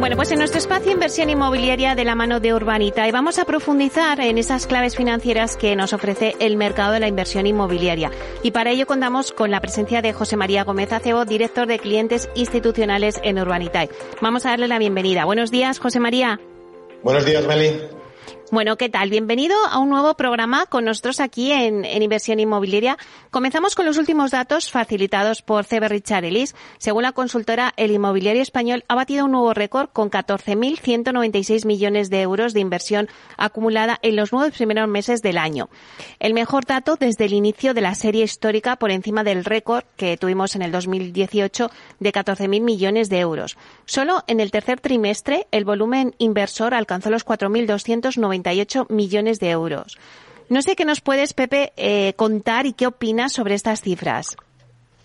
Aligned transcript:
Bueno, 0.00 0.16
pues 0.16 0.30
en 0.30 0.38
nuestro 0.38 0.58
espacio 0.58 0.92
Inversión 0.92 1.28
Inmobiliaria 1.28 1.94
de 1.94 2.06
la 2.06 2.14
mano 2.14 2.40
de 2.40 2.54
Urbanita 2.54 3.06
y 3.06 3.10
vamos 3.10 3.38
a 3.38 3.44
profundizar 3.44 4.18
en 4.20 4.38
esas 4.38 4.66
claves 4.66 4.96
financieras 4.96 5.58
que 5.58 5.76
nos 5.76 5.92
ofrece 5.92 6.36
el 6.40 6.56
mercado 6.56 6.92
de 6.92 7.00
la 7.00 7.06
inversión 7.06 7.46
inmobiliaria. 7.46 8.10
Y 8.42 8.52
para 8.52 8.70
ello 8.70 8.86
contamos 8.86 9.30
con 9.30 9.50
la 9.50 9.60
presencia 9.60 10.00
de 10.00 10.14
José 10.14 10.38
María 10.38 10.64
Gómez 10.64 10.90
Acebo, 10.90 11.26
director 11.26 11.66
de 11.66 11.78
clientes 11.78 12.30
institucionales 12.34 13.20
en 13.22 13.38
Urbanitae. 13.38 13.90
Vamos 14.22 14.46
a 14.46 14.50
darle 14.50 14.68
la 14.68 14.78
bienvenida. 14.78 15.26
Buenos 15.26 15.50
días, 15.50 15.78
José 15.78 16.00
María. 16.00 16.40
Buenos 17.02 17.26
días, 17.26 17.46
Meli. 17.46 17.78
Bueno, 18.52 18.76
¿qué 18.76 18.88
tal? 18.88 19.10
Bienvenido 19.10 19.56
a 19.70 19.78
un 19.78 19.90
nuevo 19.90 20.14
programa 20.14 20.66
con 20.66 20.84
nosotros 20.84 21.20
aquí 21.20 21.52
en, 21.52 21.84
Inversión 21.84 22.40
Inmobiliaria. 22.40 22.98
Comenzamos 23.30 23.76
con 23.76 23.86
los 23.86 23.96
últimos 23.96 24.32
datos 24.32 24.72
facilitados 24.72 25.40
por 25.40 25.66
CB 25.66 25.88
Richard 25.88 26.24
Ellis. 26.24 26.56
Según 26.78 27.04
la 27.04 27.12
consultora, 27.12 27.72
el 27.76 27.92
inmobiliario 27.92 28.42
español 28.42 28.84
ha 28.88 28.96
batido 28.96 29.26
un 29.26 29.30
nuevo 29.30 29.54
récord 29.54 29.90
con 29.92 30.10
14.196 30.10 31.64
millones 31.64 32.10
de 32.10 32.22
euros 32.22 32.52
de 32.52 32.58
inversión 32.58 33.08
acumulada 33.36 34.00
en 34.02 34.16
los 34.16 34.32
nueve 34.32 34.50
primeros 34.50 34.88
meses 34.88 35.22
del 35.22 35.38
año. 35.38 35.68
El 36.18 36.34
mejor 36.34 36.64
dato 36.64 36.96
desde 36.98 37.26
el 37.26 37.34
inicio 37.34 37.72
de 37.72 37.82
la 37.82 37.94
serie 37.94 38.24
histórica 38.24 38.74
por 38.74 38.90
encima 38.90 39.22
del 39.22 39.44
récord 39.44 39.84
que 39.96 40.16
tuvimos 40.16 40.56
en 40.56 40.62
el 40.62 40.72
2018 40.72 41.70
de 42.00 42.12
14.000 42.12 42.60
millones 42.60 43.10
de 43.10 43.20
euros. 43.20 43.56
Solo 43.84 44.24
en 44.26 44.40
el 44.40 44.50
tercer 44.50 44.80
trimestre 44.80 45.46
el 45.52 45.64
volumen 45.64 46.16
inversor 46.18 46.74
alcanzó 46.74 47.10
los 47.10 47.24
4.290 47.24 48.39
millones 48.88 49.40
de 49.40 49.50
euros. 49.50 49.98
No 50.48 50.62
sé 50.62 50.74
qué 50.74 50.84
nos 50.84 51.00
puedes, 51.00 51.32
Pepe, 51.32 51.72
eh, 51.76 52.14
contar 52.14 52.66
y 52.66 52.72
qué 52.72 52.86
opinas 52.88 53.32
sobre 53.32 53.54
estas 53.54 53.80
cifras. 53.82 54.36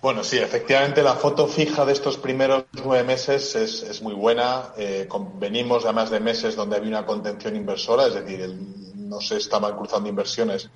Bueno, 0.02 0.24
sí, 0.24 0.38
efectivamente 0.38 1.02
la 1.02 1.16
foto 1.16 1.48
fija 1.48 1.84
de 1.86 1.94
estos 1.94 2.18
primeros 2.18 2.66
nueve 2.84 3.04
meses 3.04 3.56
es, 3.56 4.02
muy 4.02 4.14
buena. 4.14 4.74
Eh, 4.78 5.08
venimos 5.40 5.84
además 5.84 6.12
de 6.12 6.20
meses 6.20 6.56
donde 6.56 6.76
había 6.76 6.90
una 6.90 7.06
contención 7.06 7.56
inversora, 7.56 8.08
es 8.08 8.14
decir, 8.14 8.56
no 8.96 9.20
se 9.20 9.38
estaban 9.38 9.76
cruzando 9.76 10.10
inversiones 10.10 10.70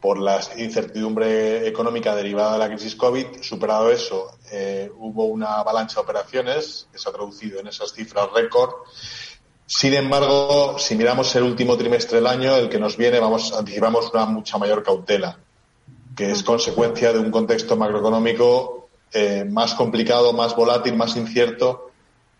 por 0.00 0.18
la 0.18 0.38
incertidumbre 0.58 1.66
económica 1.66 2.14
derivada 2.14 2.52
de 2.52 2.58
la 2.58 2.68
crisis 2.68 2.94
COVID. 2.94 3.40
Superado 3.40 3.90
eso, 3.90 4.36
eh, 4.52 4.90
hubo 4.98 5.24
una 5.24 5.60
avalancha 5.60 5.94
de 5.94 6.00
operaciones 6.00 6.88
que 6.92 6.98
se 6.98 7.08
ha 7.08 7.12
traducido 7.12 7.60
en 7.60 7.68
esas 7.68 7.92
cifras 7.92 8.30
récord 8.34 8.70
sin 9.66 9.94
embargo, 9.94 10.78
si 10.78 10.94
miramos 10.94 11.34
el 11.36 11.44
último 11.44 11.76
trimestre 11.76 12.18
del 12.18 12.26
año, 12.26 12.54
el 12.56 12.68
que 12.68 12.78
nos 12.78 12.96
viene, 12.96 13.18
vamos, 13.18 13.52
anticipamos 13.52 14.10
una 14.12 14.26
mucha 14.26 14.58
mayor 14.58 14.82
cautela, 14.82 15.38
que 16.14 16.30
es 16.30 16.42
consecuencia 16.42 17.12
de 17.12 17.18
un 17.18 17.30
contexto 17.30 17.76
macroeconómico 17.76 18.88
eh, 19.12 19.44
más 19.48 19.74
complicado, 19.74 20.32
más 20.32 20.54
volátil, 20.54 20.96
más 20.96 21.16
incierto, 21.16 21.90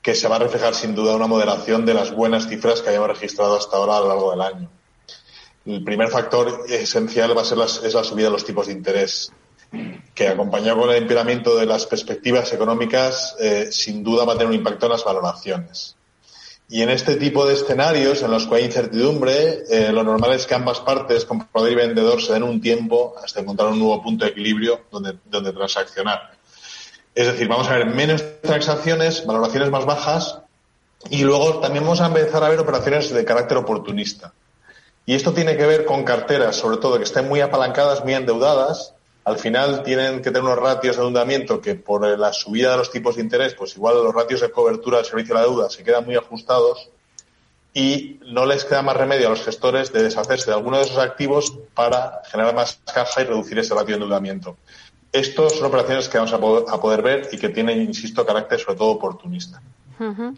que 0.02 0.14
se 0.14 0.28
va 0.28 0.36
a 0.36 0.40
reflejar 0.40 0.74
sin 0.74 0.94
duda 0.94 1.16
una 1.16 1.26
moderación 1.26 1.86
de 1.86 1.94
las 1.94 2.12
buenas 2.12 2.46
cifras 2.46 2.82
que 2.82 2.90
hayamos 2.90 3.08
registrado 3.08 3.56
hasta 3.56 3.76
ahora 3.76 3.96
a 3.96 4.00
lo 4.00 4.08
largo 4.08 4.30
del 4.32 4.42
año. 4.42 4.70
El 5.64 5.82
primer 5.82 6.08
factor 6.08 6.66
esencial 6.68 7.34
va 7.36 7.40
a 7.40 7.44
ser 7.46 7.56
la, 7.56 7.64
es 7.64 7.94
la 7.94 8.04
subida 8.04 8.26
de 8.26 8.32
los 8.32 8.44
tipos 8.44 8.66
de 8.66 8.74
interés, 8.74 9.32
que 10.14 10.28
acompañado 10.28 10.80
con 10.80 10.90
el 10.90 10.96
empeoramiento 10.96 11.56
de 11.56 11.64
las 11.64 11.86
perspectivas 11.86 12.52
económicas, 12.52 13.34
eh, 13.40 13.68
sin 13.70 14.04
duda 14.04 14.26
va 14.26 14.34
a 14.34 14.36
tener 14.36 14.48
un 14.48 14.54
impacto 14.54 14.86
en 14.86 14.92
las 14.92 15.04
valoraciones. 15.04 15.96
Y 16.68 16.82
en 16.82 16.90
este 16.90 17.16
tipo 17.16 17.46
de 17.46 17.54
escenarios 17.54 18.22
en 18.22 18.30
los 18.30 18.46
que 18.46 18.54
hay 18.56 18.64
incertidumbre, 18.64 19.64
eh, 19.68 19.92
lo 19.92 20.02
normal 20.02 20.32
es 20.32 20.46
que 20.46 20.54
ambas 20.54 20.80
partes, 20.80 21.24
comprador 21.24 21.70
y 21.70 21.74
vendedor, 21.74 22.22
se 22.22 22.32
den 22.32 22.42
un 22.42 22.60
tiempo 22.60 23.14
hasta 23.22 23.40
encontrar 23.40 23.68
un 23.68 23.78
nuevo 23.78 24.02
punto 24.02 24.24
de 24.24 24.30
equilibrio 24.30 24.80
donde, 24.90 25.18
donde 25.26 25.52
transaccionar. 25.52 26.32
Es 27.14 27.26
decir, 27.26 27.48
vamos 27.48 27.68
a 27.68 27.76
ver 27.76 27.86
menos 27.86 28.24
transacciones, 28.40 29.24
valoraciones 29.26 29.70
más 29.70 29.84
bajas 29.84 30.38
y 31.10 31.22
luego 31.22 31.60
también 31.60 31.84
vamos 31.84 32.00
a 32.00 32.06
empezar 32.06 32.42
a 32.42 32.48
ver 32.48 32.58
operaciones 32.58 33.12
de 33.12 33.24
carácter 33.24 33.58
oportunista. 33.58 34.32
Y 35.06 35.14
esto 35.14 35.32
tiene 35.34 35.56
que 35.56 35.66
ver 35.66 35.84
con 35.84 36.02
carteras, 36.02 36.56
sobre 36.56 36.78
todo, 36.78 36.96
que 36.96 37.04
estén 37.04 37.28
muy 37.28 37.40
apalancadas, 37.40 38.02
muy 38.02 38.14
endeudadas 38.14 38.93
al 39.24 39.38
final 39.38 39.82
tienen 39.82 40.18
que 40.18 40.30
tener 40.30 40.42
unos 40.42 40.58
ratios 40.58 40.96
de 40.96 41.02
endeudamiento 41.02 41.60
que 41.60 41.74
por 41.74 42.06
la 42.18 42.32
subida 42.32 42.72
de 42.72 42.76
los 42.76 42.90
tipos 42.90 43.16
de 43.16 43.22
interés, 43.22 43.54
pues 43.54 43.74
igual 43.76 44.02
los 44.02 44.14
ratios 44.14 44.42
de 44.42 44.50
cobertura 44.50 44.98
del 44.98 45.06
servicio 45.06 45.34
de 45.34 45.40
la 45.40 45.46
deuda 45.46 45.70
se 45.70 45.82
quedan 45.82 46.04
muy 46.04 46.14
ajustados 46.14 46.90
y 47.72 48.20
no 48.26 48.44
les 48.46 48.64
queda 48.64 48.82
más 48.82 48.96
remedio 48.96 49.26
a 49.26 49.30
los 49.30 49.42
gestores 49.42 49.92
de 49.92 50.02
deshacerse 50.02 50.50
de 50.50 50.56
alguno 50.56 50.76
de 50.76 50.84
esos 50.84 50.98
activos 50.98 51.58
para 51.74 52.22
generar 52.30 52.54
más 52.54 52.78
caja 52.92 53.22
y 53.22 53.24
reducir 53.24 53.58
ese 53.58 53.74
ratio 53.74 53.96
de 53.96 54.02
endeudamiento. 54.02 54.58
Estos 55.10 55.54
son 55.54 55.66
operaciones 55.66 56.08
que 56.08 56.18
vamos 56.18 56.32
a 56.32 56.80
poder 56.80 57.02
ver 57.02 57.28
y 57.32 57.38
que 57.38 57.48
tienen, 57.48 57.80
insisto, 57.80 58.26
carácter 58.26 58.60
sobre 58.60 58.76
todo 58.76 58.90
oportunista. 58.90 59.62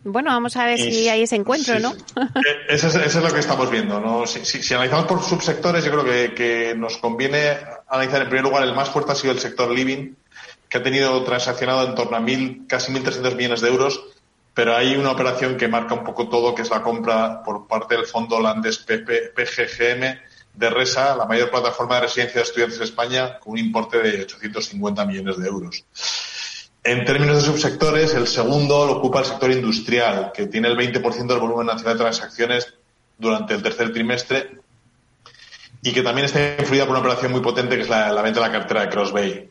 Bueno, 0.04 0.30
vamos 0.30 0.56
a 0.56 0.66
ver 0.66 0.78
si 0.78 1.08
hay 1.08 1.22
ese 1.22 1.36
encuentro, 1.36 1.78
¿no? 1.78 1.92
Eh, 1.92 2.56
eso, 2.68 2.88
es, 2.88 3.14
lo 3.14 3.32
que 3.32 3.40
estamos 3.40 3.70
viendo. 3.70 4.00
¿no? 4.00 4.26
Si, 4.26 4.74
analizamos 4.74 5.06
por 5.06 5.22
subsectores, 5.22 5.84
yo 5.84 5.92
creo 5.92 6.34
que, 6.34 6.74
nos 6.76 6.98
conviene 6.98 7.56
analizar 7.88 8.22
en 8.22 8.28
primer 8.28 8.44
lugar 8.44 8.62
el 8.62 8.74
más 8.74 8.90
fuerte 8.90 9.12
ha 9.12 9.14
sido 9.14 9.32
el 9.32 9.38
sector 9.38 9.70
living, 9.70 10.14
que 10.68 10.78
ha 10.78 10.82
tenido 10.82 11.22
transaccionado 11.24 11.86
en 11.86 11.94
torno 11.94 12.16
a 12.16 12.20
mil, 12.20 12.64
casi 12.66 12.92
1.300 12.92 13.34
millones 13.36 13.60
de 13.60 13.68
euros, 13.68 14.00
pero 14.52 14.74
hay 14.74 14.96
una 14.96 15.12
operación 15.12 15.56
que 15.56 15.68
marca 15.68 15.94
un 15.94 16.04
poco 16.04 16.28
todo, 16.28 16.54
que 16.54 16.62
es 16.62 16.70
la 16.70 16.82
compra 16.82 17.42
por 17.42 17.66
parte 17.66 17.96
del 17.96 18.06
fondo 18.06 18.36
holandés 18.36 18.78
PGGM 18.78 20.18
de 20.56 20.70
RESA, 20.70 21.14
la 21.14 21.26
mayor 21.26 21.50
plataforma 21.50 21.96
de 21.96 22.02
residencia 22.02 22.40
de 22.40 22.46
estudiantes 22.46 22.78
de 22.78 22.84
España, 22.86 23.38
con 23.38 23.52
un 23.52 23.58
importe 23.58 23.98
de 23.98 24.22
850 24.22 25.04
millones 25.04 25.36
de 25.38 25.46
euros. 25.46 25.84
En 26.86 27.04
términos 27.04 27.38
de 27.38 27.42
subsectores, 27.42 28.14
el 28.14 28.28
segundo 28.28 28.86
lo 28.86 28.98
ocupa 28.98 29.18
el 29.18 29.24
sector 29.24 29.50
industrial, 29.50 30.30
que 30.32 30.46
tiene 30.46 30.68
el 30.68 30.76
20% 30.76 31.26
del 31.26 31.40
volumen 31.40 31.66
nacional 31.66 31.94
de 31.94 32.04
transacciones 32.04 32.74
durante 33.18 33.54
el 33.54 33.62
tercer 33.62 33.92
trimestre 33.92 34.60
y 35.82 35.92
que 35.92 36.02
también 36.02 36.26
está 36.26 36.54
influida 36.60 36.84
por 36.84 36.92
una 36.92 37.00
operación 37.00 37.32
muy 37.32 37.40
potente 37.40 37.74
que 37.74 37.82
es 37.82 37.88
la, 37.88 38.22
venta 38.22 38.40
de 38.40 38.46
la 38.46 38.52
cartera 38.52 38.82
de 38.82 38.88
Crossbay 38.88 39.50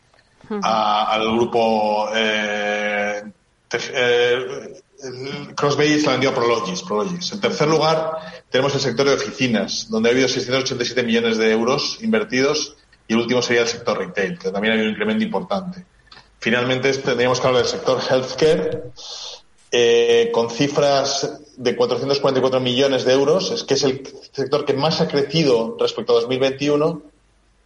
al 0.62 1.32
grupo 1.34 2.08
eh, 2.16 3.24
eh, 3.74 4.82
Crossbay 5.56 6.00
se 6.00 6.06
la 6.06 6.14
vendió 6.14 6.30
a 6.30 6.34
Prologis, 6.34 6.84
Prologis. 6.84 7.34
En 7.34 7.42
tercer 7.42 7.68
lugar, 7.68 8.12
tenemos 8.50 8.74
el 8.76 8.80
sector 8.80 9.08
de 9.08 9.14
oficinas, 9.14 9.90
donde 9.90 10.08
ha 10.08 10.14
habido 10.14 10.30
687 10.30 11.04
millones 11.04 11.38
de 11.38 11.52
euros 11.52 11.98
invertidos 12.02 12.78
y 13.10 13.14
el 13.14 13.20
último 13.20 13.42
sería 13.42 13.64
el 13.64 13.68
sector 13.68 13.98
retail, 13.98 14.40
que 14.40 14.52
también 14.52 14.72
ha 14.72 14.76
habido 14.76 14.88
un 14.88 14.94
incremento 14.94 15.24
importante. 15.26 15.86
Finalmente 16.46 16.94
tendríamos 16.94 17.40
que 17.40 17.48
hablar 17.48 17.64
del 17.64 17.72
sector 17.72 18.00
healthcare, 18.08 18.84
eh, 19.72 20.30
con 20.32 20.52
cifras 20.52 21.42
de 21.58 21.76
444 21.76 22.60
millones 22.60 23.04
de 23.04 23.14
euros, 23.14 23.50
es 23.50 23.64
que 23.64 23.74
es 23.74 23.82
el 23.82 24.08
sector 24.32 24.64
que 24.64 24.76
más 24.76 25.02
ha 25.02 25.08
crecido 25.08 25.76
respecto 25.80 26.12
a 26.12 26.22
2021. 26.22 27.02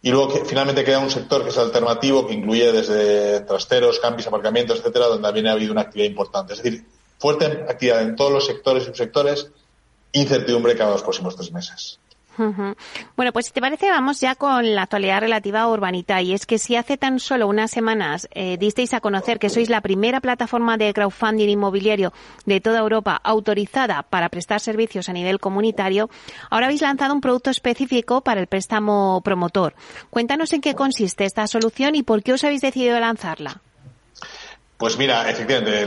Y 0.00 0.10
luego 0.10 0.32
que 0.32 0.46
finalmente 0.46 0.82
queda 0.82 0.98
un 0.98 1.10
sector 1.10 1.42
que 1.42 1.50
es 1.50 1.58
alternativo, 1.58 2.26
que 2.26 2.32
incluye 2.32 2.72
desde 2.72 3.40
trasteros, 3.40 4.00
campis, 4.00 4.28
aparcamientos, 4.28 4.78
etcétera, 4.78 5.08
donde 5.08 5.24
también 5.24 5.48
ha 5.48 5.52
habido 5.52 5.72
una 5.72 5.82
actividad 5.82 6.08
importante. 6.08 6.54
Es 6.54 6.62
decir, 6.62 6.86
fuerte 7.18 7.44
actividad 7.44 8.00
en 8.00 8.16
todos 8.16 8.32
los 8.32 8.46
sectores 8.46 8.84
y 8.84 8.86
subsectores, 8.86 9.50
incertidumbre 10.12 10.74
cada 10.74 10.92
los 10.92 11.02
próximos 11.02 11.36
tres 11.36 11.52
meses. 11.52 12.00
Bueno, 13.16 13.32
pues 13.32 13.46
si 13.46 13.52
te 13.52 13.60
parece, 13.60 13.90
vamos 13.90 14.20
ya 14.20 14.34
con 14.34 14.74
la 14.74 14.82
actualidad 14.82 15.20
relativa 15.20 15.60
a 15.60 15.68
Urbanita. 15.68 16.20
Y 16.22 16.32
es 16.32 16.46
que 16.46 16.58
si 16.58 16.76
hace 16.76 16.96
tan 16.96 17.20
solo 17.20 17.48
unas 17.48 17.70
semanas 17.70 18.28
eh, 18.32 18.56
disteis 18.58 18.94
a 18.94 19.00
conocer 19.00 19.38
que 19.38 19.50
sois 19.50 19.68
la 19.68 19.80
primera 19.80 20.20
plataforma 20.20 20.76
de 20.76 20.92
crowdfunding 20.92 21.48
inmobiliario 21.48 22.12
de 22.46 22.60
toda 22.60 22.80
Europa 22.80 23.20
autorizada 23.22 24.02
para 24.02 24.28
prestar 24.28 24.60
servicios 24.60 25.08
a 25.08 25.12
nivel 25.12 25.38
comunitario, 25.40 26.10
ahora 26.50 26.66
habéis 26.66 26.82
lanzado 26.82 27.14
un 27.14 27.20
producto 27.20 27.50
específico 27.50 28.22
para 28.22 28.40
el 28.40 28.46
préstamo 28.46 29.20
promotor. 29.22 29.74
Cuéntanos 30.10 30.52
en 30.52 30.60
qué 30.60 30.74
consiste 30.74 31.24
esta 31.24 31.46
solución 31.46 31.94
y 31.94 32.02
por 32.02 32.22
qué 32.22 32.32
os 32.32 32.44
habéis 32.44 32.60
decidido 32.60 32.98
lanzarla. 33.00 33.62
Pues 34.80 34.96
mira, 34.96 35.28
efectivamente, 35.28 35.86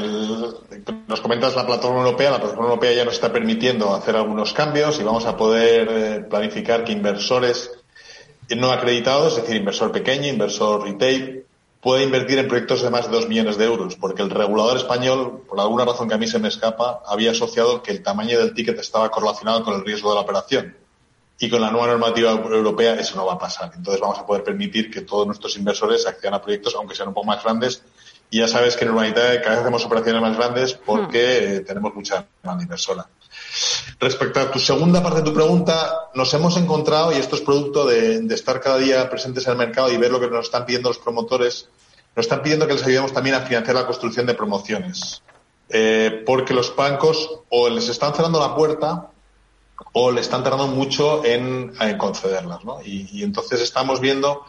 nos 1.07 1.19
comentas 1.19 1.55
la 1.55 1.65
plataforma 1.65 2.03
europea. 2.03 2.29
La 2.29 2.37
plataforma 2.37 2.69
europea 2.69 2.93
ya 2.93 3.03
nos 3.03 3.15
está 3.15 3.33
permitiendo 3.33 3.91
hacer 3.91 4.15
algunos 4.15 4.53
cambios 4.53 4.99
y 4.99 5.03
vamos 5.03 5.25
a 5.25 5.35
poder 5.35 5.87
eh, 5.89 6.19
planificar 6.29 6.83
que 6.83 6.91
inversores 6.91 7.71
no 8.55 8.71
acreditados, 8.71 9.33
es 9.33 9.41
decir, 9.41 9.55
inversor 9.55 9.91
pequeño, 9.91 10.27
inversor 10.27 10.83
retail, 10.83 11.43
pueda 11.81 12.03
invertir 12.03 12.37
en 12.37 12.47
proyectos 12.47 12.83
de 12.83 12.91
más 12.91 13.09
de 13.09 13.15
dos 13.15 13.27
millones 13.27 13.57
de 13.57 13.65
euros, 13.65 13.95
porque 13.95 14.21
el 14.21 14.29
regulador 14.29 14.77
español, 14.77 15.41
por 15.49 15.59
alguna 15.59 15.85
razón 15.85 16.07
que 16.07 16.13
a 16.13 16.19
mí 16.19 16.27
se 16.27 16.37
me 16.37 16.49
escapa, 16.49 17.01
había 17.07 17.31
asociado 17.31 17.81
que 17.81 17.89
el 17.89 18.03
tamaño 18.03 18.37
del 18.37 18.53
ticket 18.53 18.77
estaba 18.77 19.09
correlacionado 19.09 19.63
con 19.63 19.73
el 19.73 19.83
riesgo 19.83 20.09
de 20.09 20.15
la 20.17 20.21
operación. 20.21 20.77
Y 21.39 21.49
con 21.49 21.61
la 21.61 21.71
nueva 21.71 21.87
normativa 21.87 22.29
europea 22.29 22.93
eso 22.93 23.15
no 23.15 23.25
va 23.25 23.33
a 23.33 23.39
pasar. 23.39 23.71
Entonces 23.75 23.99
vamos 23.99 24.19
a 24.19 24.25
poder 24.27 24.43
permitir 24.43 24.91
que 24.91 25.01
todos 25.01 25.25
nuestros 25.25 25.57
inversores 25.57 26.05
accedan 26.05 26.35
a 26.35 26.41
proyectos, 26.43 26.75
aunque 26.75 26.93
sean 26.93 27.07
un 27.07 27.15
poco 27.15 27.25
más 27.25 27.43
grandes, 27.43 27.81
Y 28.33 28.39
ya 28.39 28.47
sabes 28.47 28.75
que 28.75 28.83
en 28.83 28.89
Urbanitae 28.89 29.41
cada 29.41 29.51
vez 29.51 29.59
hacemos 29.59 29.85
operaciones 29.85 30.19
más 30.19 30.35
grandes 30.35 30.73
porque 30.73 31.59
hmm. 31.61 31.65
tenemos 31.67 31.93
mucha 31.93 32.25
demanda 32.41 32.63
inversora. 32.63 33.07
Respecto 33.99 34.39
a 34.39 34.49
tu 34.49 34.57
segunda 34.57 35.03
parte 35.03 35.19
de 35.19 35.25
tu 35.25 35.35
pregunta, 35.35 36.09
nos 36.15 36.33
hemos 36.33 36.57
encontrado, 36.57 37.11
y 37.11 37.17
esto 37.17 37.35
es 37.35 37.43
producto 37.43 37.85
de, 37.85 38.25
estar 38.33 38.59
cada 38.59 38.79
día 38.79 39.07
presentes 39.07 39.45
en 39.45 39.51
el 39.51 39.59
mercado 39.59 39.91
y 39.91 39.97
ver 39.97 40.09
lo 40.09 40.19
que 40.19 40.27
nos 40.27 40.45
están 40.45 40.65
pidiendo 40.65 40.89
los 40.89 40.97
promotores, 40.97 41.69
nos 42.15 42.25
están 42.25 42.41
pidiendo 42.41 42.65
que 42.65 42.73
les 42.73 42.81
ayudemos 42.81 43.13
también 43.13 43.35
a 43.35 43.41
financiar 43.41 43.75
la 43.75 43.85
construcción 43.85 44.25
de 44.25 44.33
promociones. 44.33 45.21
Eh, 45.69 46.23
porque 46.25 46.55
los 46.55 46.75
bancos 46.75 47.29
o 47.49 47.69
les 47.69 47.87
están 47.87 48.15
cerrando 48.15 48.39
la 48.39 48.55
puerta 48.55 49.11
o 49.91 50.11
le 50.11 50.21
están 50.21 50.43
tardando 50.43 50.65
mucho 50.65 51.23
en, 51.23 51.75
concederlas. 51.99 52.65
¿no? 52.65 52.79
Y, 52.83 53.21
entonces 53.21 53.61
estamos 53.61 53.99
viendo 53.99 54.43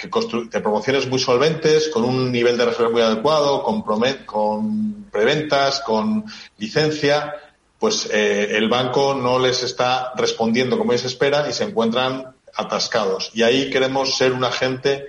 que, 0.00 0.48
que, 0.50 0.60
promociones 0.60 1.08
muy 1.08 1.18
solventes, 1.18 1.88
con 1.88 2.04
un 2.04 2.32
nivel 2.32 2.56
de 2.56 2.66
reserva 2.66 2.90
muy 2.90 3.02
adecuado, 3.02 3.62
con, 3.62 3.82
con 4.24 5.04
preventas, 5.10 5.80
con 5.80 6.24
licencia, 6.58 7.34
pues 7.78 8.08
eh, 8.12 8.56
el 8.56 8.68
banco 8.68 9.14
no 9.14 9.38
les 9.38 9.62
está 9.62 10.12
respondiendo 10.16 10.78
como 10.78 10.92
ellos 10.92 11.06
esperan 11.06 11.48
y 11.48 11.52
se 11.52 11.64
encuentran 11.64 12.34
atascados. 12.54 13.30
Y 13.34 13.42
ahí 13.42 13.70
queremos 13.70 14.16
ser 14.16 14.32
un 14.32 14.44
agente 14.44 15.06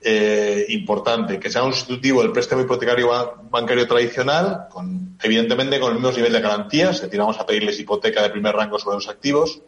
eh, 0.00 0.66
importante, 0.68 1.38
que 1.38 1.50
sea 1.50 1.62
un 1.62 1.72
sustitutivo 1.72 2.22
del 2.22 2.32
préstamo 2.32 2.62
hipotecario 2.62 3.10
bancario 3.50 3.86
tradicional, 3.86 4.66
con, 4.70 5.18
evidentemente 5.22 5.80
con 5.80 5.92
el 5.92 5.98
mismo 5.98 6.12
nivel 6.12 6.32
de 6.32 6.40
garantías, 6.40 6.96
es 6.96 7.02
decir, 7.02 7.20
a 7.20 7.46
pedirles 7.46 7.80
hipoteca 7.80 8.22
de 8.22 8.30
primer 8.30 8.54
rango 8.54 8.78
sobre 8.78 8.96
los 8.96 9.08
activos 9.08 9.60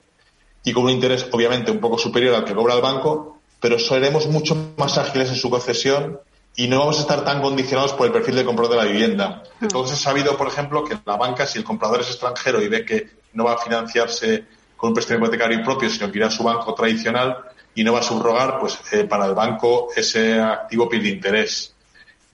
y 0.65 0.73
con 0.73 0.85
un 0.85 0.91
interés 0.91 1.27
obviamente 1.33 1.71
un 1.71 1.81
poco 1.81 1.99
superior 1.99 2.35
al 2.35 2.45
que 2.45 2.55
cobra 2.55 2.75
el 2.75 2.83
banco, 2.83 3.38
pero 3.61 3.79
seremos 3.79 4.27
mucho 4.27 4.73
más 4.77 4.99
ágiles 4.99 5.31
en 5.31 5.37
su 5.37 5.51
concesión 5.51 6.21
y 6.57 6.69
no 6.69 6.81
vamos 6.81 6.99
a 6.99 7.03
estar 7.03 7.25
tan 7.25 7.41
condicionados 7.41 7.93
por 7.93 8.07
el 8.07 8.13
perfil 8.13 8.37
del 8.37 8.45
comprador 8.45 8.77
de 8.77 8.85
la 8.85 8.91
vivienda. 8.91 9.45
Entonces, 9.61 9.99
he 9.99 10.03
sabido, 10.03 10.37
por 10.37 10.49
ejemplo, 10.49 10.85
que 10.85 10.99
la 11.05 11.17
banca, 11.17 11.47
si 11.47 11.59
el 11.59 11.65
comprador 11.65 12.01
es 12.01 12.09
extranjero 12.09 12.61
y 12.61 12.69
ve 12.69 12.85
que 12.85 13.09
no 13.33 13.45
va 13.45 13.55
a 13.55 13.59
financiarse 13.59 14.45
con 14.77 14.89
un 14.89 14.95
préstamo 14.95 15.21
hipotecario 15.21 15.63
propio, 15.63 15.89
sino 15.89 16.11
que 16.11 16.19
irá 16.19 16.29
a 16.29 16.31
su 16.31 16.43
banco 16.43 16.75
tradicional 16.75 17.37
y 17.75 17.85
no 17.85 17.93
va 17.93 18.01
a 18.01 18.03
subrogar, 18.03 18.59
pues 18.59 18.79
eh, 18.93 19.05
para 19.05 19.27
el 19.27 19.35
banco 19.35 19.89
ese 19.95 20.41
activo 20.41 20.89
pierde 20.89 21.09
interés. 21.09 21.75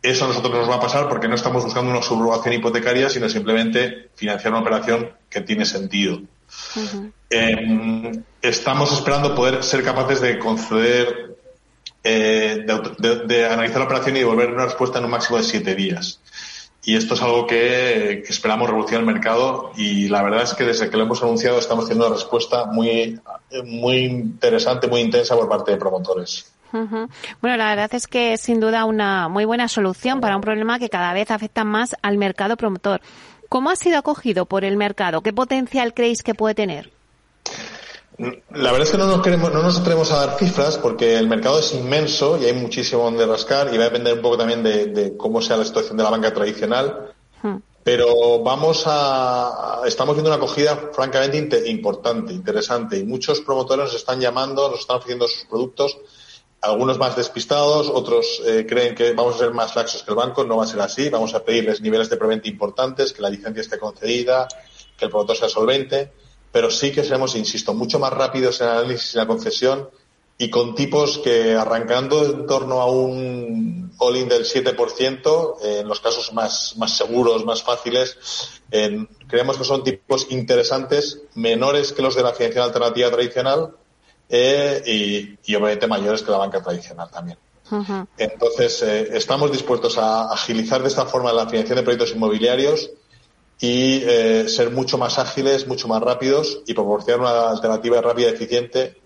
Eso 0.00 0.24
a 0.24 0.28
nosotros 0.28 0.52
nos 0.54 0.70
va 0.70 0.76
a 0.76 0.80
pasar 0.80 1.08
porque 1.08 1.28
no 1.28 1.34
estamos 1.34 1.64
buscando 1.64 1.90
una 1.90 2.02
subrogación 2.02 2.54
hipotecaria, 2.54 3.08
sino 3.08 3.28
simplemente 3.28 4.10
financiar 4.14 4.52
una 4.52 4.62
operación 4.62 5.10
que 5.28 5.40
tiene 5.40 5.64
sentido. 5.64 6.20
Estamos 8.42 8.92
esperando 8.92 9.34
poder 9.34 9.62
ser 9.62 9.82
capaces 9.82 10.20
de 10.20 10.38
conceder 10.38 11.34
eh, 12.06 12.66
de, 12.98 13.46
analizar 13.46 13.78
la 13.78 13.86
operación 13.86 14.16
y 14.16 14.18
devolver 14.18 14.52
una 14.52 14.66
respuesta 14.66 14.98
en 14.98 15.06
un 15.06 15.10
máximo 15.10 15.38
de 15.38 15.44
siete 15.44 15.74
días. 15.74 16.20
Y 16.84 16.96
esto 16.96 17.14
es 17.14 17.22
algo 17.22 17.46
que, 17.46 18.24
esperamos 18.28 18.68
revolucionar 18.68 19.00
el 19.00 19.06
mercado 19.06 19.72
y 19.74 20.08
la 20.08 20.22
verdad 20.22 20.42
es 20.42 20.52
que 20.52 20.64
desde 20.64 20.90
que 20.90 20.98
lo 20.98 21.04
hemos 21.04 21.22
anunciado 21.22 21.58
estamos 21.58 21.86
teniendo 21.86 22.08
una 22.08 22.16
respuesta 22.16 22.66
muy, 22.66 23.18
muy 23.64 23.96
interesante, 24.04 24.86
muy 24.86 25.00
intensa 25.00 25.34
por 25.34 25.48
parte 25.48 25.72
de 25.72 25.78
promotores. 25.78 26.52
Bueno, 27.40 27.56
la 27.56 27.70
verdad 27.70 27.94
es 27.94 28.06
que 28.06 28.32
es 28.34 28.40
sin 28.40 28.58
duda 28.58 28.84
una 28.84 29.28
muy 29.28 29.44
buena 29.44 29.68
solución 29.68 30.20
para 30.20 30.34
un 30.34 30.42
problema 30.42 30.78
que 30.78 30.90
cada 30.90 31.12
vez 31.12 31.30
afecta 31.30 31.64
más 31.64 31.94
al 32.02 32.18
mercado 32.18 32.56
promotor. 32.56 33.00
¿Cómo 33.48 33.70
ha 33.70 33.76
sido 33.76 33.98
acogido 33.98 34.46
por 34.46 34.64
el 34.64 34.76
mercado? 34.76 35.22
¿Qué 35.22 35.32
potencial 35.32 35.94
creéis 35.94 36.22
que 36.22 36.34
puede 36.34 36.54
tener? 36.54 36.90
La 38.16 38.70
verdad 38.70 38.82
es 38.82 38.90
que 38.90 38.98
no 38.98 39.06
nos, 39.06 39.22
queremos, 39.22 39.52
no 39.52 39.62
nos 39.62 39.78
atrevemos 39.78 40.12
a 40.12 40.26
dar 40.26 40.38
cifras 40.38 40.78
porque 40.78 41.18
el 41.18 41.26
mercado 41.26 41.58
es 41.58 41.74
inmenso 41.74 42.38
y 42.40 42.44
hay 42.44 42.52
muchísimo 42.52 43.02
donde 43.02 43.26
rascar 43.26 43.74
y 43.74 43.76
va 43.76 43.84
a 43.84 43.88
depender 43.88 44.14
un 44.14 44.22
poco 44.22 44.38
también 44.38 44.62
de, 44.62 45.16
cómo 45.16 45.42
sea 45.42 45.56
la 45.56 45.64
situación 45.64 45.96
de 45.96 46.04
la 46.04 46.10
banca 46.10 46.32
tradicional. 46.32 47.12
Hmm. 47.42 47.56
Pero 47.82 48.42
vamos 48.42 48.84
a, 48.86 49.80
estamos 49.84 50.14
viendo 50.14 50.30
una 50.30 50.36
acogida 50.36 50.90
francamente 50.92 51.68
importante, 51.68 52.32
interesante 52.32 52.98
y 52.98 53.04
muchos 53.04 53.40
promotores 53.40 53.86
nos 53.86 53.94
están 53.96 54.20
llamando, 54.20 54.70
nos 54.70 54.80
están 54.80 54.98
ofreciendo 54.98 55.26
sus 55.26 55.44
productos, 55.46 55.98
algunos 56.64 56.98
más 56.98 57.14
despistados, 57.14 57.90
otros 57.92 58.42
eh, 58.46 58.64
creen 58.66 58.94
que 58.94 59.12
vamos 59.12 59.36
a 59.36 59.38
ser 59.38 59.52
más 59.52 59.76
laxos 59.76 60.02
que 60.02 60.10
el 60.10 60.16
banco, 60.16 60.44
no 60.44 60.56
va 60.56 60.64
a 60.64 60.66
ser 60.66 60.80
así, 60.80 61.10
vamos 61.10 61.34
a 61.34 61.44
pedirles 61.44 61.80
niveles 61.80 62.08
de 62.08 62.16
preventa 62.16 62.48
importantes, 62.48 63.12
que 63.12 63.22
la 63.22 63.30
licencia 63.30 63.60
esté 63.60 63.78
concedida, 63.78 64.48
que 64.96 65.04
el 65.04 65.10
promotor 65.10 65.36
sea 65.36 65.48
solvente. 65.48 66.12
Pero 66.50 66.70
sí 66.70 66.92
que 66.92 67.02
seremos, 67.02 67.34
insisto, 67.34 67.74
mucho 67.74 67.98
más 67.98 68.12
rápidos 68.12 68.60
en 68.60 68.68
el 68.68 68.72
análisis 68.74 69.14
y 69.14 69.16
la 69.18 69.26
concesión 69.26 69.90
y 70.38 70.50
con 70.50 70.74
tipos 70.74 71.18
que 71.18 71.54
arrancando 71.54 72.24
en 72.24 72.46
torno 72.46 72.80
a 72.80 72.90
un 72.90 73.92
all-in 73.98 74.28
del 74.28 74.44
7%, 74.44 75.56
en 75.62 75.86
los 75.86 76.00
casos 76.00 76.32
más 76.32 76.74
seguros, 76.88 77.44
más 77.44 77.62
fáciles, 77.62 78.16
creemos 79.28 79.56
que 79.56 79.64
son 79.64 79.84
tipos 79.84 80.26
interesantes, 80.30 81.22
menores 81.34 81.92
que 81.92 82.02
los 82.02 82.16
de 82.16 82.22
la 82.22 82.32
financiación 82.32 82.64
alternativa 82.64 83.10
tradicional 83.10 83.76
eh, 84.28 85.36
y, 85.46 85.54
obviamente 85.54 85.86
mayores 85.86 86.22
que 86.22 86.30
la 86.30 86.38
banca 86.38 86.62
tradicional 86.62 87.10
también. 87.10 87.38
Entonces, 88.18 88.82
eh, 88.82 89.08
estamos 89.16 89.50
dispuestos 89.50 89.96
a 89.98 90.32
agilizar 90.32 90.82
de 90.82 90.88
esta 90.88 91.06
forma 91.06 91.32
la 91.32 91.46
financiación 91.46 91.76
de 91.76 91.82
proyectos 91.82 92.12
inmobiliarios 92.12 92.90
y 93.60 94.02
eh, 94.04 94.48
ser 94.48 94.70
mucho 94.70 94.98
más 94.98 95.18
ágiles, 95.18 95.66
mucho 95.66 95.88
más 95.88 96.02
rápidos 96.02 96.60
y 96.66 96.74
proporcionar 96.74 97.20
una 97.20 97.50
alternativa 97.50 98.00
rápida 98.00 98.28
y 98.28 98.34
eficiente 98.34 99.00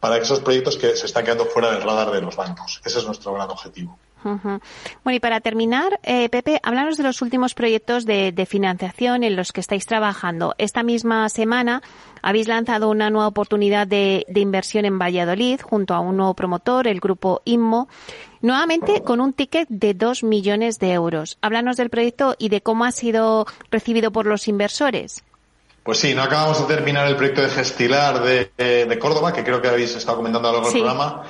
para 0.00 0.16
esos 0.16 0.40
proyectos 0.40 0.76
que 0.78 0.96
se 0.96 1.06
están 1.06 1.24
quedando 1.24 1.44
fuera 1.44 1.72
del 1.72 1.82
radar 1.82 2.10
de 2.10 2.22
los 2.22 2.34
bancos. 2.36 2.80
Ese 2.84 2.98
es 3.00 3.06
nuestro 3.06 3.34
gran 3.34 3.50
objetivo. 3.50 3.98
Bueno, 4.22 5.16
y 5.16 5.20
para 5.20 5.40
terminar, 5.40 5.98
eh, 6.02 6.28
Pepe, 6.28 6.60
háblanos 6.62 6.96
de 6.98 7.04
los 7.04 7.22
últimos 7.22 7.54
proyectos 7.54 8.04
de, 8.04 8.46
financiación 8.48 9.24
en 9.24 9.36
los 9.36 9.52
que 9.52 9.60
estáis 9.60 9.86
trabajando. 9.86 10.54
Esta 10.58 10.82
misma 10.82 11.28
semana 11.28 11.82
habéis 12.22 12.48
lanzado 12.48 12.90
una 12.90 13.10
nueva 13.10 13.28
oportunidad 13.28 13.86
de, 13.86 14.24
de, 14.28 14.40
inversión 14.40 14.84
en 14.84 14.98
Valladolid 14.98 15.60
junto 15.60 15.94
a 15.94 16.00
un 16.00 16.16
nuevo 16.16 16.34
promotor, 16.34 16.86
el 16.86 17.00
grupo 17.00 17.42
INMO, 17.44 17.88
nuevamente 18.40 19.02
con 19.02 19.20
un 19.20 19.32
ticket 19.32 19.68
de 19.68 19.94
2 19.94 20.24
millones 20.24 20.78
de 20.78 20.92
euros. 20.92 21.38
Háblanos 21.40 21.76
del 21.76 21.90
proyecto 21.90 22.36
y 22.38 22.48
de 22.48 22.60
cómo 22.60 22.84
ha 22.84 22.92
sido 22.92 23.46
recibido 23.70 24.10
por 24.10 24.26
los 24.26 24.48
inversores. 24.48 25.22
Pues 25.82 25.98
sí, 25.98 26.14
no 26.14 26.22
acabamos 26.22 26.60
de 26.60 26.74
terminar 26.74 27.06
el 27.08 27.16
proyecto 27.16 27.40
de 27.40 27.48
Gestilar 27.48 28.22
de, 28.22 28.98
Córdoba, 28.98 29.32
que 29.32 29.42
creo 29.42 29.62
que 29.62 29.68
habéis 29.68 29.96
estado 29.96 30.18
comentando 30.18 30.48
a 30.48 30.52
lo 30.52 30.58
largo 30.58 30.70
del 30.70 30.82
programa. 30.82 31.22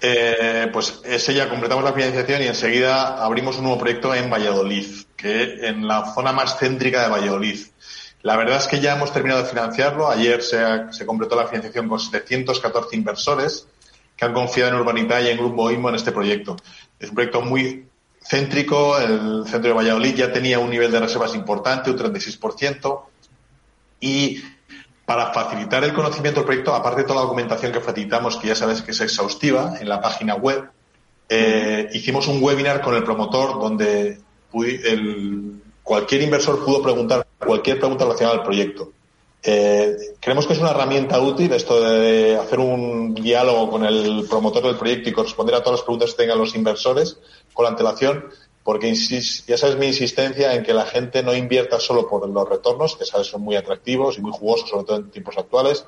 Eh, 0.00 0.70
pues 0.72 1.00
ese 1.04 1.34
ya 1.34 1.48
completamos 1.48 1.84
la 1.84 1.92
financiación 1.92 2.42
y 2.42 2.46
enseguida 2.46 3.22
abrimos 3.22 3.56
un 3.58 3.64
nuevo 3.64 3.78
proyecto 3.78 4.14
en 4.14 4.30
Valladolid, 4.30 4.86
que 5.16 5.66
en 5.66 5.86
la 5.86 6.14
zona 6.14 6.32
más 6.32 6.58
céntrica 6.58 7.02
de 7.02 7.08
Valladolid. 7.10 7.58
La 8.22 8.36
verdad 8.36 8.56
es 8.56 8.66
que 8.66 8.80
ya 8.80 8.96
hemos 8.96 9.12
terminado 9.12 9.42
de 9.42 9.48
financiarlo. 9.48 10.10
Ayer 10.10 10.42
se, 10.42 11.06
completó 11.06 11.36
la 11.36 11.46
financiación 11.46 11.88
con 11.88 12.00
714 12.00 12.96
inversores 12.96 13.66
que 14.16 14.24
han 14.24 14.34
confiado 14.34 14.70
en 14.70 14.76
Urbanita 14.76 15.20
y 15.20 15.28
en 15.28 15.38
Grupo 15.38 15.70
IMO 15.70 15.90
en 15.90 15.94
este 15.94 16.10
proyecto. 16.10 16.56
Es 16.98 17.10
un 17.10 17.14
proyecto 17.14 17.42
muy 17.42 17.86
céntrico. 18.20 18.98
El 18.98 19.44
centro 19.46 19.70
de 19.70 19.72
Valladolid 19.72 20.16
ya 20.16 20.32
tenía 20.32 20.58
un 20.58 20.70
nivel 20.70 20.90
de 20.90 20.98
reservas 20.98 21.34
importante, 21.36 21.90
un 21.90 21.98
36%. 21.98 23.02
Y 24.00 24.42
para 25.06 25.32
facilitar 25.32 25.84
el 25.84 25.94
conocimiento 25.94 26.40
del 26.40 26.46
proyecto, 26.46 26.74
aparte 26.74 27.02
de 27.02 27.06
toda 27.06 27.20
la 27.20 27.26
documentación 27.26 27.70
que 27.70 27.80
facilitamos, 27.80 28.36
que 28.36 28.48
ya 28.48 28.56
sabes 28.56 28.82
que 28.82 28.90
es 28.90 29.00
exhaustiva 29.00 29.76
en 29.80 29.88
la 29.88 30.00
página 30.00 30.34
web, 30.34 30.68
eh, 31.28 31.88
hicimos 31.92 32.26
un 32.26 32.42
webinar 32.42 32.80
con 32.80 32.96
el 32.96 33.04
promotor 33.04 33.60
donde 33.60 34.18
cualquier 35.82 36.22
inversor 36.22 36.64
pudo 36.64 36.82
preguntar 36.82 37.27
cualquier 37.38 37.78
pregunta 37.78 38.04
relacionada 38.04 38.38
al 38.38 38.44
proyecto. 38.44 38.92
Eh, 39.42 39.96
creemos 40.20 40.46
que 40.46 40.54
es 40.54 40.58
una 40.58 40.70
herramienta 40.70 41.20
útil 41.20 41.52
esto 41.52 41.80
de 41.80 42.36
hacer 42.36 42.58
un 42.58 43.14
diálogo 43.14 43.70
con 43.70 43.84
el 43.84 44.26
promotor 44.28 44.64
del 44.64 44.76
proyecto 44.76 45.08
y 45.08 45.12
corresponder 45.12 45.54
a 45.54 45.62
todas 45.62 45.78
las 45.78 45.84
preguntas 45.84 46.10
que 46.10 46.22
tengan 46.22 46.38
los 46.38 46.56
inversores 46.56 47.18
con 47.54 47.64
la 47.64 47.70
antelación 47.70 48.24
porque 48.68 48.94
ya 48.94 49.56
sabes 49.56 49.78
mi 49.78 49.86
insistencia 49.86 50.54
en 50.54 50.62
que 50.62 50.74
la 50.74 50.84
gente 50.84 51.22
no 51.22 51.34
invierta 51.34 51.80
solo 51.80 52.06
por 52.06 52.28
los 52.28 52.46
retornos, 52.46 52.96
que 52.96 53.06
sabes 53.06 53.28
son 53.28 53.40
muy 53.40 53.56
atractivos 53.56 54.18
y 54.18 54.20
muy 54.20 54.30
jugosos, 54.30 54.68
sobre 54.68 54.84
todo 54.84 54.96
en 54.98 55.10
tiempos 55.10 55.38
actuales, 55.38 55.86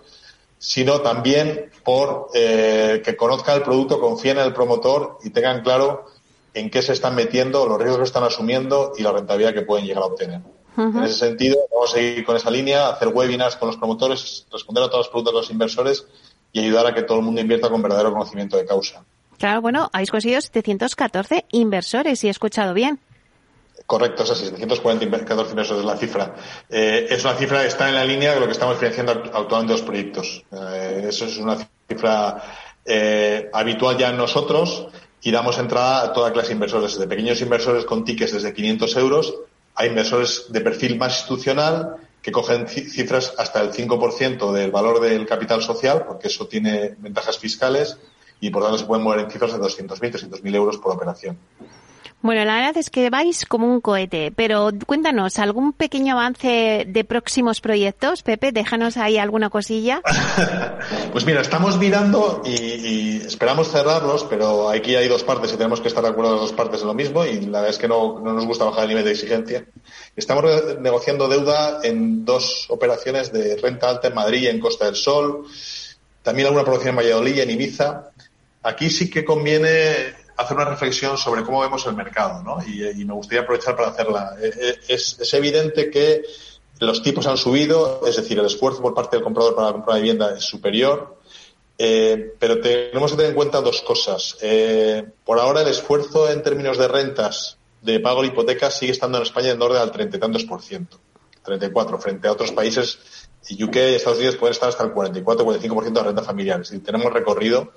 sino 0.56 1.02
también 1.02 1.70
por 1.84 2.28
eh, 2.32 3.02
que 3.04 3.16
conozcan 3.16 3.56
el 3.56 3.62
producto, 3.64 4.00
confíen 4.00 4.38
en 4.38 4.44
el 4.44 4.54
promotor 4.54 5.18
y 5.22 5.28
tengan 5.28 5.60
claro 5.60 6.06
en 6.54 6.70
qué 6.70 6.80
se 6.80 6.94
están 6.94 7.14
metiendo, 7.14 7.66
los 7.66 7.76
riesgos 7.76 7.98
que 7.98 8.04
están 8.04 8.24
asumiendo 8.24 8.94
y 8.96 9.02
la 9.02 9.12
rentabilidad 9.12 9.52
que 9.52 9.60
pueden 9.60 9.84
llegar 9.84 10.04
a 10.04 10.06
obtener. 10.06 10.40
En 10.76 11.02
ese 11.04 11.14
sentido, 11.14 11.58
vamos 11.72 11.90
a 11.90 11.94
seguir 11.94 12.24
con 12.24 12.36
esa 12.36 12.50
línea, 12.50 12.88
hacer 12.88 13.08
webinars 13.08 13.56
con 13.56 13.68
los 13.68 13.76
promotores, 13.76 14.46
responder 14.52 14.84
a 14.84 14.86
todas 14.86 15.06
las 15.06 15.08
preguntas 15.08 15.32
de 15.32 15.40
los 15.40 15.50
inversores 15.50 16.06
y 16.52 16.60
ayudar 16.60 16.86
a 16.86 16.94
que 16.94 17.02
todo 17.02 17.18
el 17.18 17.24
mundo 17.24 17.40
invierta 17.40 17.68
con 17.68 17.82
verdadero 17.82 18.12
conocimiento 18.12 18.56
de 18.56 18.66
causa. 18.66 19.04
Claro, 19.38 19.62
bueno, 19.62 19.88
habéis 19.92 20.10
conseguido 20.10 20.40
714 20.40 21.46
inversores, 21.52 22.18
si 22.18 22.28
he 22.28 22.30
escuchado 22.30 22.74
bien. 22.74 23.00
Correcto, 23.86 24.22
es 24.22 24.30
así, 24.30 24.46
714 24.46 25.04
inversores 25.50 25.80
es 25.80 25.86
la 25.86 25.96
cifra. 25.96 26.34
Eh, 26.68 27.08
es 27.10 27.24
una 27.24 27.34
cifra 27.34 27.62
que 27.62 27.68
está 27.68 27.88
en 27.88 27.94
la 27.94 28.04
línea 28.04 28.34
de 28.34 28.40
lo 28.40 28.46
que 28.46 28.52
estamos 28.52 28.76
financiando 28.76 29.12
actualmente 29.12 29.72
los 29.72 29.82
proyectos. 29.82 30.44
Eh, 30.52 31.06
eso 31.08 31.24
es 31.24 31.38
una 31.38 31.56
cifra 31.88 32.42
eh, 32.84 33.50
habitual 33.52 33.96
ya 33.96 34.10
en 34.10 34.16
nosotros 34.16 34.86
y 35.22 35.30
damos 35.30 35.58
entrada 35.58 36.02
a 36.02 36.12
toda 36.12 36.32
clase 36.32 36.48
de 36.48 36.54
inversores, 36.54 36.94
desde 36.94 37.08
pequeños 37.08 37.40
inversores 37.40 37.84
con 37.84 38.04
tickets 38.04 38.32
desde 38.32 38.52
500 38.52 38.96
euros 38.96 39.34
a 39.80 39.86
inversores 39.86 40.44
de 40.50 40.60
perfil 40.60 40.98
más 40.98 41.16
institucional 41.20 41.96
que 42.20 42.30
cogen 42.30 42.68
cifras 42.68 43.32
hasta 43.38 43.62
el 43.62 43.72
5% 43.72 44.52
del 44.52 44.70
valor 44.70 45.00
del 45.00 45.24
capital 45.24 45.62
social, 45.62 46.04
porque 46.06 46.28
eso 46.28 46.46
tiene 46.46 46.96
ventajas 46.98 47.38
fiscales 47.38 47.96
y 48.40 48.50
por 48.50 48.62
tanto 48.62 48.76
se 48.76 48.84
pueden 48.84 49.02
mover 49.02 49.20
en 49.20 49.30
cifras 49.30 49.52
de 49.52 49.58
200.000, 49.58 50.28
300.000 50.28 50.54
euros 50.54 50.76
por 50.76 50.92
operación. 50.92 51.38
Bueno, 52.22 52.44
la 52.44 52.56
verdad 52.56 52.76
es 52.76 52.90
que 52.90 53.08
vais 53.08 53.46
como 53.46 53.66
un 53.66 53.80
cohete, 53.80 54.30
pero 54.30 54.70
cuéntanos, 54.86 55.38
¿algún 55.38 55.72
pequeño 55.72 56.12
avance 56.12 56.84
de 56.86 57.04
próximos 57.04 57.62
proyectos? 57.62 58.22
Pepe, 58.22 58.52
déjanos 58.52 58.98
ahí 58.98 59.16
alguna 59.16 59.48
cosilla. 59.48 60.02
pues 61.12 61.24
mira, 61.24 61.40
estamos 61.40 61.78
mirando 61.78 62.42
y, 62.44 63.22
esperamos 63.24 63.70
cerrarlos, 63.70 64.24
pero 64.24 64.68
aquí 64.68 64.96
hay 64.96 65.08
dos 65.08 65.24
partes 65.24 65.50
y 65.54 65.56
tenemos 65.56 65.80
que 65.80 65.88
estar 65.88 66.02
de 66.02 66.10
acuerdo 66.10 66.32
las 66.32 66.42
dos 66.42 66.52
partes 66.52 66.82
en 66.82 66.88
lo 66.88 66.94
mismo 66.94 67.24
y 67.24 67.40
la 67.40 67.60
verdad 67.60 67.70
es 67.70 67.78
que 67.78 67.88
no, 67.88 68.20
no 68.20 68.34
nos 68.34 68.44
gusta 68.44 68.66
bajar 68.66 68.82
el 68.82 68.90
nivel 68.90 69.04
de 69.04 69.12
exigencia. 69.12 69.64
Estamos 70.14 70.44
negociando 70.78 71.26
deuda 71.26 71.80
en 71.82 72.26
dos 72.26 72.66
operaciones 72.68 73.32
de 73.32 73.56
renta 73.56 73.88
alta 73.88 74.08
en 74.08 74.14
Madrid 74.14 74.42
y 74.42 74.48
en 74.48 74.60
Costa 74.60 74.84
del 74.84 74.96
Sol, 74.96 75.46
también 76.22 76.48
alguna 76.48 76.64
producción 76.64 76.90
en 76.90 76.96
Valladolid 76.96 77.36
y 77.36 77.40
en 77.40 77.50
Ibiza. 77.50 78.10
Aquí 78.62 78.90
sí 78.90 79.08
que 79.08 79.24
conviene 79.24 80.19
hacer 80.40 80.56
una 80.56 80.66
reflexión 80.66 81.18
sobre 81.18 81.42
cómo 81.42 81.60
vemos 81.60 81.86
el 81.86 81.94
mercado, 81.94 82.42
¿no? 82.42 82.58
Y, 82.66 83.04
me 83.04 83.14
gustaría 83.14 83.42
aprovechar 83.42 83.76
para 83.76 83.88
hacerla. 83.88 84.36
Eh, 84.40 84.52
eh, 84.60 84.80
es, 84.88 85.34
evidente 85.34 85.90
que 85.90 86.22
los 86.78 87.02
tipos 87.02 87.26
han 87.26 87.36
subido, 87.36 88.02
es 88.06 88.16
decir, 88.16 88.38
el 88.38 88.46
esfuerzo 88.46 88.80
por 88.80 88.94
parte 88.94 89.16
del 89.16 89.24
comprador 89.24 89.54
para 89.54 89.68
la 89.68 89.72
compra 89.74 89.94
de 89.94 90.00
vivienda 90.00 90.34
es 90.36 90.44
superior, 90.44 91.18
eh, 91.76 92.34
pero 92.38 92.60
tenemos 92.60 93.10
que 93.10 93.16
tener 93.16 93.30
en 93.30 93.36
cuenta 93.36 93.60
dos 93.60 93.82
cosas. 93.82 94.36
por 95.24 95.38
ahora, 95.38 95.62
el 95.62 95.68
esfuerzo 95.68 96.30
en 96.30 96.42
términos 96.42 96.78
de 96.78 96.88
rentas 96.88 97.58
de 97.82 98.00
pago 98.00 98.22
de 98.22 98.28
hipotecas 98.28 98.78
sigue 98.78 98.92
estando 98.92 99.18
en 99.18 99.24
España 99.24 99.50
en 99.50 99.60
orden 99.60 99.80
al 99.80 99.92
30 99.92 100.16
y 100.16 100.20
tantos 100.20 100.44
por 100.44 100.62
ciento, 100.62 100.98
34, 101.44 101.98
frente 101.98 102.28
a 102.28 102.32
otros 102.32 102.52
países, 102.52 102.98
UK 103.50 103.76
y 103.76 103.94
Estados 103.94 104.18
Unidos 104.18 104.36
pueden 104.36 104.52
estar 104.52 104.68
hasta 104.68 104.84
el 104.84 104.92
44-45% 104.92 105.92
de 105.92 106.02
renta 106.02 106.22
familiar. 106.22 106.60
Es 106.60 106.82
tenemos 106.82 107.12
recorrido 107.12 107.72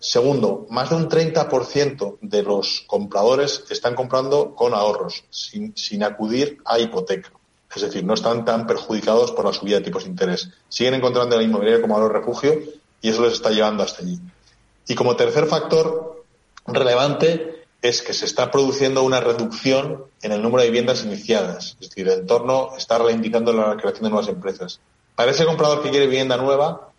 Segundo, 0.00 0.66
más 0.70 0.90
de 0.90 0.96
un 0.96 1.08
30% 1.08 2.18
de 2.20 2.42
los 2.44 2.84
compradores 2.86 3.64
están 3.68 3.96
comprando 3.96 4.54
con 4.54 4.72
ahorros, 4.72 5.24
sin, 5.30 6.04
acudir 6.04 6.58
a 6.64 6.78
hipoteca. 6.78 7.32
Es 7.74 7.82
decir, 7.82 8.04
no 8.04 8.14
están 8.14 8.44
tan 8.44 8.66
perjudicados 8.66 9.32
por 9.32 9.44
la 9.44 9.52
subida 9.52 9.78
de 9.78 9.84
tipos 9.84 10.04
de 10.04 10.10
interés. 10.10 10.50
Siguen 10.68 10.94
encontrando 10.94 11.36
la 11.36 11.42
inmobiliaria 11.42 11.82
como 11.82 11.94
valor 11.94 12.12
refugio 12.12 12.60
y 13.00 13.08
eso 13.08 13.22
les 13.22 13.34
está 13.34 13.50
llevando 13.50 13.82
hasta 13.82 14.02
allí. 14.02 14.20
Y 14.86 14.94
como 14.94 15.16
tercer 15.16 15.46
factor 15.46 16.24
relevante 16.66 17.64
es 17.82 18.00
que 18.00 18.14
se 18.14 18.24
está 18.24 18.52
produciendo 18.52 19.02
una 19.02 19.20
reducción 19.20 20.04
en 20.22 20.30
el 20.32 20.42
número 20.42 20.62
de 20.62 20.68
viviendas 20.68 21.04
iniciadas. 21.04 21.76
Es 21.80 21.90
decir, 21.90 22.08
el 22.08 22.20
entorno 22.20 22.70
está 22.76 22.98
ralentizando 22.98 23.52
la 23.52 23.76
creación 23.76 24.04
de 24.04 24.10
nuevas 24.10 24.28
empresas. 24.28 24.80
Para 25.16 25.32
ese 25.32 25.44
comprador 25.44 25.82
que 25.82 25.90
quiere 25.90 26.06
vivienda 26.06 26.36
nueva, 26.36 26.92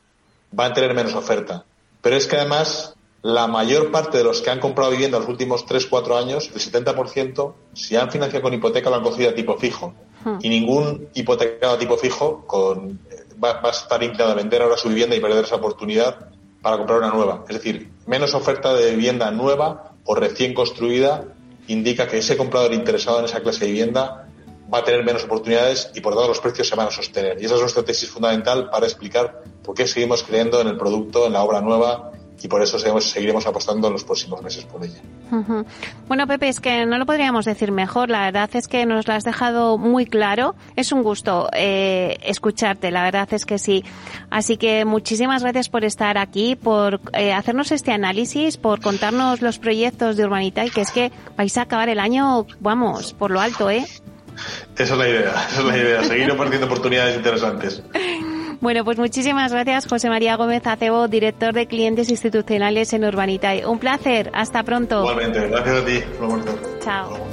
va 0.57 0.65
a 0.65 0.73
tener 0.73 0.93
menos 0.93 1.13
oferta 1.13 1.63
pero 2.01 2.15
es 2.15 2.27
que 2.27 2.37
además 2.37 2.95
la 3.21 3.47
mayor 3.47 3.91
parte 3.91 4.17
de 4.17 4.23
los 4.23 4.41
que 4.41 4.49
han 4.49 4.59
comprado 4.59 4.91
vivienda 4.91 5.17
en 5.17 5.23
los 5.23 5.29
últimos 5.29 5.65
3-4 5.65 6.17
años, 6.17 6.49
el 6.53 6.61
70%, 6.61 7.53
si 7.73 7.95
han 7.95 8.09
financiado 8.09 8.43
con 8.43 8.53
hipoteca, 8.53 8.89
lo 8.89 8.95
han 8.95 9.03
cogido 9.03 9.29
a 9.29 9.35
tipo 9.35 9.57
fijo. 9.57 9.93
Hmm. 10.23 10.37
Y 10.41 10.49
ningún 10.49 11.09
hipotecado 11.13 11.73
a 11.73 11.77
tipo 11.77 11.97
fijo 11.97 12.45
con, 12.47 12.99
va, 13.43 13.59
a 13.61 13.69
estar 13.69 14.01
inclinado 14.03 14.31
a 14.31 14.35
vender 14.35 14.61
ahora 14.61 14.77
su 14.77 14.89
vivienda 14.89 15.15
y 15.15 15.19
perder 15.19 15.43
esa 15.43 15.55
oportunidad 15.55 16.29
para 16.61 16.77
comprar 16.77 16.99
una 16.99 17.09
nueva. 17.09 17.43
Es 17.49 17.55
decir, 17.55 17.89
menos 18.05 18.33
oferta 18.33 18.73
de 18.73 18.91
vivienda 18.91 19.31
nueva 19.31 19.93
o 20.05 20.15
recién 20.15 20.53
construida 20.53 21.25
indica 21.67 22.07
que 22.07 22.17
ese 22.17 22.37
comprador 22.37 22.73
interesado 22.73 23.19
en 23.19 23.25
esa 23.25 23.41
clase 23.41 23.65
de 23.65 23.71
vivienda 23.71 24.28
va 24.71 24.79
a 24.79 24.83
tener 24.83 25.03
menos 25.03 25.23
oportunidades 25.23 25.91
y 25.95 26.01
por 26.01 26.13
tanto 26.13 26.27
los 26.27 26.39
precios 26.39 26.67
se 26.67 26.75
van 26.75 26.87
a 26.87 26.91
sostener. 26.91 27.41
Y 27.41 27.45
esa 27.45 27.55
es 27.55 27.61
nuestra 27.61 27.83
tesis 27.83 28.09
fundamental 28.09 28.69
para 28.69 28.85
explicar 28.85 29.43
por 29.63 29.75
qué 29.75 29.87
seguimos 29.87 30.23
creyendo 30.23 30.61
en 30.61 30.67
el 30.67 30.77
producto, 30.77 31.25
en 31.25 31.33
la 31.33 31.43
obra 31.43 31.61
nueva 31.61 32.11
y 32.41 32.47
por 32.47 32.61
eso 32.61 32.79
seguiremos 32.79 33.45
apostando 33.47 33.87
en 33.87 33.93
los 33.93 34.03
próximos 34.03 34.41
meses 34.41 34.65
por 34.65 34.83
ella. 34.83 35.01
Bueno, 36.07 36.25
Pepe, 36.27 36.47
es 36.47 36.59
que 36.59 36.85
no 36.85 36.97
lo 36.97 37.05
podríamos 37.05 37.45
decir 37.45 37.71
mejor. 37.71 38.09
La 38.09 38.21
verdad 38.25 38.49
es 38.53 38.67
que 38.67 38.85
nos 38.85 39.07
lo 39.07 39.13
has 39.13 39.23
dejado 39.23 39.77
muy 39.77 40.05
claro. 40.05 40.55
Es 40.75 40.91
un 40.91 41.03
gusto 41.03 41.49
eh, 41.53 42.17
escucharte, 42.23 42.91
la 42.91 43.03
verdad 43.03 43.27
es 43.31 43.45
que 43.45 43.59
sí. 43.59 43.83
Así 44.29 44.57
que 44.57 44.85
muchísimas 44.85 45.41
gracias 45.41 45.69
por 45.69 45.83
estar 45.83 46.17
aquí, 46.17 46.55
por 46.55 47.01
eh, 47.13 47.33
hacernos 47.33 47.71
este 47.71 47.91
análisis, 47.91 48.57
por 48.57 48.81
contarnos 48.81 49.41
los 49.41 49.59
proyectos 49.59 50.15
de 50.15 50.23
Urbanita 50.23 50.65
y 50.65 50.69
que 50.69 50.81
es 50.81 50.91
que 50.91 51.11
vais 51.35 51.57
a 51.57 51.63
acabar 51.63 51.89
el 51.89 51.99
año, 51.99 52.45
vamos, 52.59 53.13
por 53.13 53.31
lo 53.31 53.41
alto, 53.41 53.69
¿eh? 53.69 53.85
Esa 54.77 54.93
es 54.93 54.99
la 54.99 55.07
idea, 55.07 55.33
esa 55.49 55.59
es 55.59 55.65
la 55.65 55.77
idea, 55.77 56.03
seguir 56.03 56.29
compartiendo 56.29 56.67
oportunidades 56.67 57.15
interesantes. 57.15 57.83
Bueno, 58.61 58.83
pues 58.83 58.97
muchísimas 58.97 59.53
gracias, 59.53 59.87
José 59.87 60.09
María 60.09 60.35
Gómez 60.35 60.67
Acebo, 60.67 61.07
director 61.07 61.53
de 61.53 61.65
clientes 61.65 62.09
institucionales 62.09 62.91
en 62.91 63.05
Urbanitae. 63.05 63.65
Un 63.65 63.79
placer, 63.79 64.29
hasta 64.33 64.63
pronto. 64.63 64.99
Igualmente, 64.99 65.47
gracias 65.47 65.75
a 65.77 65.85
ti. 65.85 66.03
Chao. 66.83 67.28